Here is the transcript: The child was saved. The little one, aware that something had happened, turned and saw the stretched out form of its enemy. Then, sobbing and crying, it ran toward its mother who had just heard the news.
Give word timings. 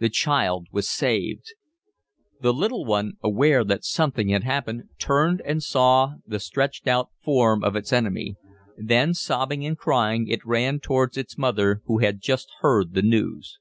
The 0.00 0.08
child 0.08 0.66
was 0.72 0.90
saved. 0.90 1.54
The 2.40 2.52
little 2.52 2.84
one, 2.84 3.12
aware 3.22 3.62
that 3.62 3.84
something 3.84 4.30
had 4.30 4.42
happened, 4.42 4.88
turned 4.98 5.40
and 5.42 5.62
saw 5.62 6.14
the 6.26 6.40
stretched 6.40 6.88
out 6.88 7.10
form 7.22 7.62
of 7.62 7.76
its 7.76 7.92
enemy. 7.92 8.34
Then, 8.76 9.14
sobbing 9.14 9.64
and 9.64 9.78
crying, 9.78 10.26
it 10.26 10.44
ran 10.44 10.80
toward 10.80 11.16
its 11.16 11.38
mother 11.38 11.80
who 11.84 11.98
had 11.98 12.20
just 12.20 12.50
heard 12.60 12.94
the 12.94 13.02
news. 13.02 13.60